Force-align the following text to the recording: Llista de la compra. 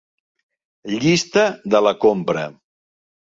Llista 1.03 1.43
de 1.75 1.83
la 1.89 1.93
compra. 2.07 2.47